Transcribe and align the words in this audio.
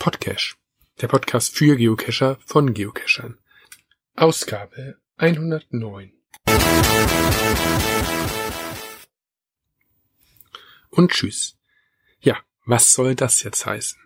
Podcache, 0.00 0.56
der 1.02 1.08
Podcast 1.08 1.54
für 1.54 1.76
Geocacher 1.76 2.38
von 2.46 2.72
Geocachern. 2.72 3.38
Ausgabe 4.16 4.96
109. 5.18 6.12
Und 10.88 11.12
tschüss. 11.12 11.58
Ja, 12.22 12.38
was 12.64 12.94
soll 12.94 13.14
das 13.14 13.42
jetzt 13.42 13.66
heißen? 13.66 14.00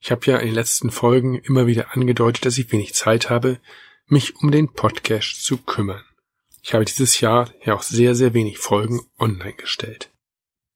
Ich 0.00 0.10
habe 0.10 0.26
ja 0.26 0.38
in 0.38 0.46
den 0.46 0.54
letzten 0.56 0.90
Folgen 0.90 1.38
immer 1.38 1.68
wieder 1.68 1.94
angedeutet, 1.94 2.44
dass 2.44 2.58
ich 2.58 2.72
wenig 2.72 2.94
Zeit 2.94 3.30
habe, 3.30 3.60
mich 4.06 4.34
um 4.34 4.50
den 4.50 4.72
Podcast 4.72 5.44
zu 5.44 5.58
kümmern. 5.58 6.02
Ich 6.60 6.74
habe 6.74 6.84
dieses 6.84 7.20
Jahr 7.20 7.54
ja 7.64 7.74
auch 7.74 7.82
sehr, 7.82 8.16
sehr 8.16 8.34
wenig 8.34 8.58
Folgen 8.58 9.00
online 9.16 9.54
gestellt. 9.54 10.09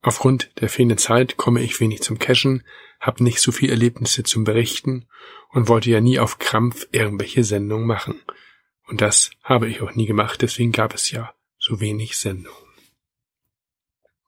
Aufgrund 0.05 0.51
der 0.61 0.69
fehlenden 0.69 0.99
Zeit 0.99 1.39
komme 1.39 1.63
ich 1.63 1.81
wenig 1.81 2.03
zum 2.03 2.19
Cashen, 2.19 2.63
habe 3.01 3.25
nicht 3.25 3.41
so 3.41 3.53
viel 3.53 3.71
Erlebnisse 3.71 4.23
zum 4.23 4.45
Berichten 4.45 5.07
und 5.49 5.67
wollte 5.69 5.89
ja 5.89 6.03
nie 6.03 6.19
auf 6.19 6.39
Krampf 6.39 6.87
irgendwelche 6.93 7.43
Sendungen 7.43 7.87
machen. 7.87 8.21
Und 8.87 9.01
das 9.01 9.31
habe 9.43 9.67
ich 9.67 9.81
auch 9.81 9.95
nie 9.95 10.05
gemacht, 10.05 10.43
deswegen 10.43 10.73
gab 10.73 10.95
es 10.95 11.11
ja 11.11 11.33
so 11.59 11.81
wenig 11.81 12.19
Sendungen. 12.19 12.69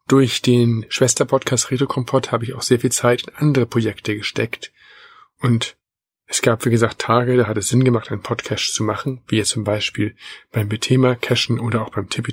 Durch 0.08 0.40
den 0.40 0.86
Schwesterpodcast 0.88 1.70
Reto 1.70 1.86
Kompott 1.86 2.32
habe 2.32 2.44
ich 2.44 2.54
auch 2.54 2.62
sehr 2.62 2.80
viel 2.80 2.92
Zeit 2.92 3.24
in 3.28 3.34
andere 3.34 3.66
Projekte 3.66 4.16
gesteckt 4.16 4.72
und 5.40 5.76
es 6.26 6.40
gab, 6.40 6.64
wie 6.64 6.70
gesagt, 6.70 7.00
Tage, 7.00 7.36
da 7.36 7.46
hat 7.48 7.58
es 7.58 7.68
Sinn 7.68 7.84
gemacht, 7.84 8.10
einen 8.10 8.22
Podcast 8.22 8.72
zu 8.72 8.82
machen, 8.82 9.22
wie 9.28 9.36
jetzt 9.36 9.50
zum 9.50 9.64
Beispiel 9.64 10.16
beim 10.52 10.70
Bethema 10.70 11.16
Cashen 11.16 11.60
oder 11.60 11.82
auch 11.82 11.90
beim 11.90 12.08
Tippi. 12.08 12.32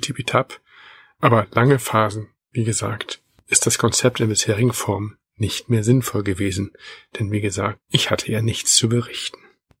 Aber 1.20 1.46
lange 1.52 1.78
Phasen, 1.78 2.30
wie 2.50 2.64
gesagt, 2.64 3.20
ist 3.46 3.66
das 3.66 3.78
Konzept 3.78 4.20
in 4.20 4.28
bisherigen 4.28 4.72
Form 4.72 5.16
nicht 5.36 5.68
mehr 5.68 5.82
sinnvoll 5.82 6.22
gewesen, 6.22 6.72
denn 7.18 7.32
wie 7.32 7.40
gesagt, 7.40 7.80
ich 7.88 8.10
hatte 8.10 8.30
ja 8.30 8.40
nichts 8.40 8.76
zu 8.76 8.88
berichten. 8.88 9.38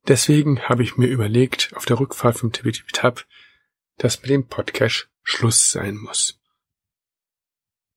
Deswegen 0.08 0.68
habe 0.68 0.82
ich 0.82 0.96
mir 0.96 1.06
überlegt, 1.06 1.72
auf 1.74 1.86
der 1.86 1.98
Rückfahrt 1.98 2.38
vom 2.38 2.52
Tippitipitap, 2.52 3.24
dass 3.96 4.20
mit 4.20 4.30
dem 4.30 4.46
Podcast 4.46 5.08
Schluss 5.22 5.70
sein 5.70 5.96
muss. 5.96 6.40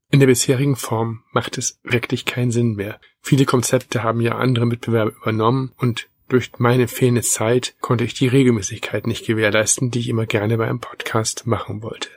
In 0.09 0.21
der 0.21 0.27
bisherigen 0.27 0.77
Form 0.77 1.23
macht 1.33 1.57
es 1.57 1.79
wirklich 1.83 2.25
keinen 2.25 2.51
Sinn 2.51 2.75
mehr. 2.75 3.01
Viele 3.21 3.45
Konzepte 3.45 4.03
haben 4.03 4.21
ja 4.21 4.37
andere 4.37 4.65
Mitbewerber 4.65 5.11
übernommen 5.11 5.73
und 5.75 6.07
durch 6.29 6.51
meine 6.59 6.87
fehlende 6.87 7.21
Zeit 7.21 7.75
konnte 7.81 8.05
ich 8.05 8.13
die 8.13 8.27
Regelmäßigkeit 8.27 9.07
nicht 9.07 9.25
gewährleisten, 9.25 9.91
die 9.91 9.99
ich 9.99 10.09
immer 10.09 10.25
gerne 10.25 10.57
bei 10.57 10.67
einem 10.67 10.79
Podcast 10.79 11.45
machen 11.45 11.81
wollte. 11.81 12.09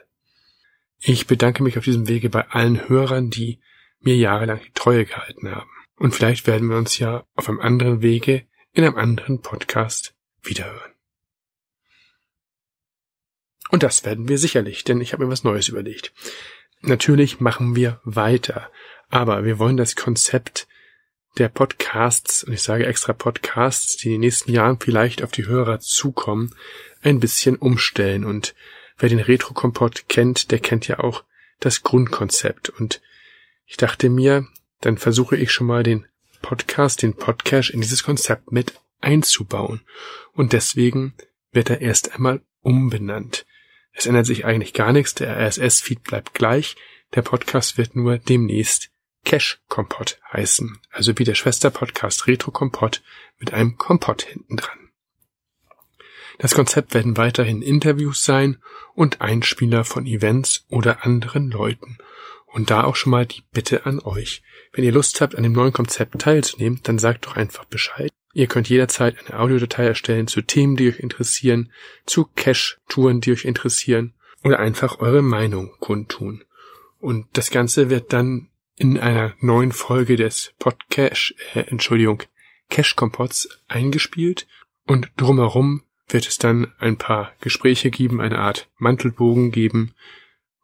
Ich 1.03 1.25
bedanke 1.25 1.63
mich 1.63 1.79
auf 1.79 1.83
diesem 1.83 2.07
Wege 2.07 2.29
bei 2.29 2.47
allen 2.49 2.87
Hörern, 2.87 3.31
die 3.31 3.59
mir 4.01 4.15
jahrelang 4.15 4.61
die 4.63 4.73
Treue 4.73 5.05
gehalten 5.05 5.49
haben. 5.49 5.69
Und 5.95 6.13
vielleicht 6.13 6.45
werden 6.45 6.69
wir 6.69 6.77
uns 6.77 6.99
ja 6.99 7.25
auf 7.35 7.49
einem 7.49 7.59
anderen 7.59 8.03
Wege 8.03 8.45
in 8.71 8.83
einem 8.83 8.97
anderen 8.97 9.41
Podcast 9.41 10.13
wiederhören. 10.43 10.91
Und 13.69 13.81
das 13.81 14.05
werden 14.05 14.27
wir 14.27 14.37
sicherlich, 14.37 14.83
denn 14.83 15.01
ich 15.01 15.13
habe 15.13 15.25
mir 15.25 15.31
was 15.31 15.43
Neues 15.43 15.69
überlegt. 15.69 16.13
Natürlich 16.81 17.39
machen 17.39 17.75
wir 17.75 17.99
weiter, 18.03 18.69
aber 19.09 19.43
wir 19.43 19.57
wollen 19.57 19.77
das 19.77 19.95
Konzept 19.95 20.67
der 21.37 21.49
Podcasts, 21.49 22.43
und 22.43 22.53
ich 22.53 22.61
sage 22.61 22.85
extra 22.85 23.13
Podcasts, 23.13 23.97
die 23.97 24.07
in 24.07 24.13
den 24.13 24.21
nächsten 24.21 24.51
Jahren 24.51 24.79
vielleicht 24.79 25.23
auf 25.23 25.31
die 25.31 25.47
Hörer 25.47 25.79
zukommen, 25.79 26.53
ein 27.01 27.19
bisschen 27.19 27.55
umstellen 27.55 28.23
und 28.25 28.53
Wer 29.01 29.09
den 29.09 29.19
Retro-Kompott 29.19 30.07
kennt, 30.09 30.51
der 30.51 30.59
kennt 30.59 30.87
ja 30.87 30.99
auch 30.99 31.23
das 31.59 31.81
Grundkonzept. 31.81 32.69
Und 32.69 33.01
ich 33.65 33.75
dachte 33.75 34.11
mir, 34.11 34.45
dann 34.79 34.99
versuche 34.99 35.35
ich 35.35 35.51
schon 35.51 35.65
mal 35.65 35.81
den 35.81 36.05
Podcast, 36.43 37.01
den 37.01 37.15
Podcast 37.15 37.71
in 37.71 37.81
dieses 37.81 38.03
Konzept 38.03 38.51
mit 38.51 38.79
einzubauen. 38.99 39.81
Und 40.33 40.53
deswegen 40.53 41.15
wird 41.51 41.71
er 41.71 41.81
erst 41.81 42.13
einmal 42.13 42.41
umbenannt. 42.61 43.47
Es 43.91 44.05
ändert 44.05 44.27
sich 44.27 44.45
eigentlich 44.45 44.73
gar 44.73 44.93
nichts, 44.93 45.15
der 45.15 45.35
RSS-Feed 45.35 46.03
bleibt 46.03 46.35
gleich, 46.35 46.75
der 47.15 47.23
Podcast 47.23 47.79
wird 47.79 47.95
nur 47.95 48.19
demnächst 48.19 48.91
Cash 49.25 49.63
Kompott 49.67 50.19
heißen, 50.31 50.79
also 50.91 51.17
wie 51.17 51.23
der 51.23 51.35
Schwester-Podcast 51.35 52.27
Retro 52.27 52.51
Kompott 52.51 53.01
mit 53.39 53.51
einem 53.51 53.79
Kompott 53.79 54.21
hinten 54.21 54.57
dran. 54.57 54.80
Das 56.37 56.55
Konzept 56.55 56.93
werden 56.93 57.17
weiterhin 57.17 57.61
Interviews 57.61 58.23
sein 58.23 58.57
und 58.93 59.21
Einspieler 59.21 59.83
von 59.83 60.05
Events 60.05 60.65
oder 60.69 61.05
anderen 61.05 61.51
Leuten. 61.51 61.97
Und 62.45 62.69
da 62.69 62.83
auch 62.83 62.95
schon 62.95 63.11
mal 63.11 63.25
die 63.25 63.43
Bitte 63.51 63.85
an 63.85 63.99
euch. 63.99 64.43
Wenn 64.73 64.83
ihr 64.83 64.91
Lust 64.91 65.21
habt, 65.21 65.35
an 65.35 65.43
dem 65.43 65.53
neuen 65.53 65.73
Konzept 65.73 66.19
teilzunehmen, 66.19 66.79
dann 66.83 66.99
sagt 66.99 67.25
doch 67.25 67.35
einfach 67.35 67.65
Bescheid. 67.65 68.11
Ihr 68.33 68.47
könnt 68.47 68.69
jederzeit 68.69 69.17
eine 69.19 69.39
Audiodatei 69.39 69.85
erstellen 69.85 70.27
zu 70.27 70.41
Themen, 70.41 70.77
die 70.77 70.89
euch 70.89 70.99
interessieren, 70.99 71.71
zu 72.05 72.29
Cache-Touren, 72.35 73.21
die 73.21 73.31
euch 73.31 73.45
interessieren 73.45 74.13
oder 74.43 74.59
einfach 74.59 74.99
eure 74.99 75.21
Meinung 75.21 75.71
kundtun. 75.79 76.43
Und 76.99 77.27
das 77.33 77.51
Ganze 77.51 77.89
wird 77.89 78.13
dann 78.13 78.49
in 78.77 78.97
einer 78.97 79.33
neuen 79.39 79.71
Folge 79.71 80.15
des 80.15 80.53
Podcast, 80.59 81.35
äh, 81.53 81.61
Entschuldigung, 81.61 82.23
Cache 82.69 82.95
Compots 82.95 83.49
eingespielt 83.67 84.47
und 84.87 85.11
drumherum 85.17 85.83
wird 86.13 86.27
es 86.27 86.37
dann 86.37 86.71
ein 86.79 86.97
paar 86.97 87.33
Gespräche 87.41 87.91
geben, 87.91 88.21
eine 88.21 88.39
Art 88.39 88.69
Mantelbogen 88.77 89.51
geben, 89.51 89.93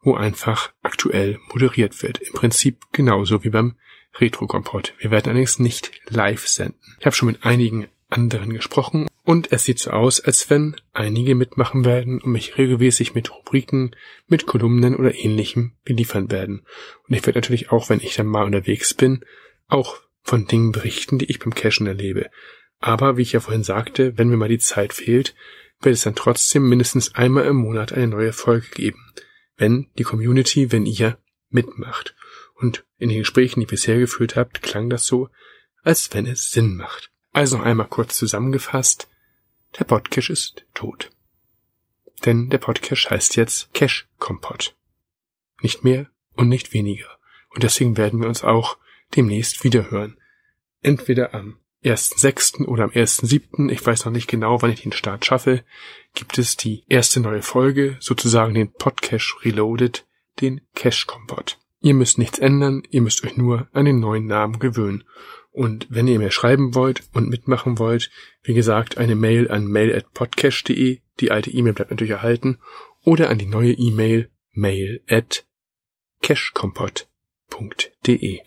wo 0.02 0.14
einfach 0.14 0.72
aktuell 0.82 1.38
moderiert 1.52 2.02
wird. 2.02 2.18
Im 2.18 2.34
Prinzip 2.34 2.80
genauso 2.92 3.44
wie 3.44 3.50
beim 3.50 3.76
Retro-Kompott. 4.18 4.94
Wir 4.98 5.10
werden 5.10 5.30
allerdings 5.30 5.58
nicht 5.58 5.92
live 6.08 6.46
senden. 6.46 6.96
Ich 6.98 7.06
habe 7.06 7.14
schon 7.14 7.28
mit 7.28 7.44
einigen 7.44 7.88
anderen 8.08 8.52
gesprochen 8.52 9.06
und 9.24 9.52
es 9.52 9.64
sieht 9.64 9.78
so 9.78 9.90
aus, 9.90 10.20
als 10.20 10.48
wenn 10.48 10.76
einige 10.94 11.34
mitmachen 11.34 11.84
werden 11.84 12.20
und 12.20 12.32
mich 12.32 12.56
regelmäßig 12.56 13.14
mit 13.14 13.30
Rubriken, 13.30 13.94
mit 14.26 14.46
Kolumnen 14.46 14.96
oder 14.96 15.14
ähnlichem 15.14 15.74
beliefern 15.84 16.30
werden. 16.30 16.64
Und 17.06 17.14
ich 17.14 17.26
werde 17.26 17.38
natürlich 17.38 17.70
auch, 17.70 17.90
wenn 17.90 18.00
ich 18.00 18.14
dann 18.14 18.26
mal 18.26 18.44
unterwegs 18.44 18.94
bin, 18.94 19.24
auch 19.66 19.98
von 20.22 20.46
Dingen 20.46 20.72
berichten, 20.72 21.18
die 21.18 21.26
ich 21.26 21.38
beim 21.38 21.54
Cashen 21.54 21.86
erlebe. 21.86 22.30
Aber 22.80 23.16
wie 23.16 23.22
ich 23.22 23.32
ja 23.32 23.40
vorhin 23.40 23.64
sagte, 23.64 24.16
wenn 24.16 24.28
mir 24.28 24.36
mal 24.36 24.48
die 24.48 24.58
Zeit 24.58 24.92
fehlt, 24.92 25.34
wird 25.80 25.94
es 25.94 26.02
dann 26.02 26.14
trotzdem 26.14 26.68
mindestens 26.68 27.14
einmal 27.14 27.44
im 27.44 27.56
Monat 27.56 27.92
eine 27.92 28.08
neue 28.08 28.32
Folge 28.32 28.68
geben, 28.68 29.12
wenn 29.56 29.90
die 29.98 30.04
Community, 30.04 30.72
wenn 30.72 30.86
ihr 30.86 31.18
mitmacht. 31.50 32.14
Und 32.54 32.84
in 32.98 33.08
den 33.08 33.18
Gesprächen, 33.18 33.60
die 33.60 33.66
ihr 33.66 33.70
bisher 33.70 33.98
geführt 33.98 34.36
habt, 34.36 34.62
klang 34.62 34.90
das 34.90 35.06
so, 35.06 35.28
als 35.82 36.12
wenn 36.12 36.26
es 36.26 36.50
Sinn 36.50 36.76
macht. 36.76 37.10
Also 37.32 37.58
noch 37.58 37.64
einmal 37.64 37.88
kurz 37.88 38.16
zusammengefasst, 38.16 39.08
der 39.78 39.84
Podcash 39.84 40.30
ist 40.30 40.64
tot. 40.74 41.10
Denn 42.24 42.50
der 42.50 42.58
Podcash 42.58 43.10
heißt 43.10 43.36
jetzt 43.36 43.72
Cash 43.74 44.08
Kompott. 44.18 44.74
Nicht 45.62 45.84
mehr 45.84 46.10
und 46.34 46.48
nicht 46.48 46.72
weniger. 46.72 47.18
Und 47.50 47.62
deswegen 47.62 47.96
werden 47.96 48.20
wir 48.20 48.28
uns 48.28 48.42
auch 48.42 48.78
demnächst 49.14 49.62
wiederhören. 49.62 50.18
Entweder 50.80 51.34
am 51.34 51.58
1.6. 51.84 52.64
oder 52.64 52.84
am 52.84 52.90
1.7., 52.90 53.70
ich 53.70 53.84
weiß 53.84 54.04
noch 54.04 54.12
nicht 54.12 54.28
genau, 54.28 54.62
wann 54.62 54.72
ich 54.72 54.82
den 54.82 54.92
Start 54.92 55.24
schaffe, 55.24 55.64
gibt 56.14 56.38
es 56.38 56.56
die 56.56 56.84
erste 56.88 57.18
neue 57.20 57.42
Folge, 57.42 57.96
sozusagen 58.00 58.54
den 58.54 58.72
Podcash 58.72 59.36
Reloaded, 59.44 60.06
den 60.40 60.60
Cash 60.74 61.06
Kompott. 61.06 61.58
Ihr 61.80 61.94
müsst 61.94 62.18
nichts 62.18 62.40
ändern, 62.40 62.82
ihr 62.90 63.02
müsst 63.02 63.24
euch 63.24 63.36
nur 63.36 63.68
an 63.72 63.84
den 63.84 64.00
neuen 64.00 64.26
Namen 64.26 64.58
gewöhnen. 64.58 65.04
Und 65.52 65.86
wenn 65.90 66.08
ihr 66.08 66.18
mir 66.18 66.32
schreiben 66.32 66.74
wollt 66.74 67.04
und 67.14 67.28
mitmachen 67.28 67.78
wollt, 67.78 68.10
wie 68.42 68.54
gesagt, 68.54 68.98
eine 68.98 69.14
Mail 69.14 69.48
an 69.50 69.66
mail@podcast.de, 69.66 71.00
die 71.20 71.30
alte 71.30 71.50
E-Mail 71.50 71.74
bleibt 71.74 71.90
natürlich 71.90 72.12
erhalten, 72.12 72.58
oder 73.02 73.28
an 73.30 73.38
die 73.38 73.46
neue 73.46 73.72
E-Mail 73.72 74.30
mail 74.52 75.02
at 75.08 75.46
cashkompott.de. 76.22 78.40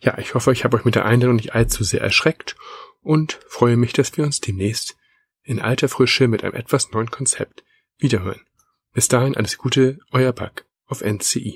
Ja, 0.00 0.18
ich 0.18 0.34
hoffe, 0.34 0.52
ich 0.52 0.64
habe 0.64 0.76
euch 0.76 0.84
mit 0.84 0.94
der 0.94 1.04
Einladung 1.04 1.36
nicht 1.36 1.54
allzu 1.54 1.84
sehr 1.84 2.00
erschreckt 2.00 2.56
und 3.02 3.38
freue 3.48 3.76
mich, 3.76 3.92
dass 3.92 4.16
wir 4.16 4.24
uns 4.24 4.40
demnächst 4.40 4.96
in 5.42 5.60
alter 5.60 5.88
Frische 5.88 6.28
mit 6.28 6.42
einem 6.42 6.54
etwas 6.54 6.90
neuen 6.90 7.10
Konzept 7.10 7.64
wiederhören. 7.98 8.40
Bis 8.92 9.08
dahin 9.08 9.36
alles 9.36 9.58
Gute, 9.58 9.98
euer 10.10 10.32
Bug 10.32 10.64
auf 10.86 11.02
NCI. 11.02 11.54